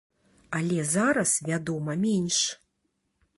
Але 0.59 0.79
зараз, 0.93 1.33
вядома, 1.49 1.97
менш. 2.07 2.39